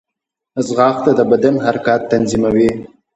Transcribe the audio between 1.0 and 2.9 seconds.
د بدن حرکات تنظیموي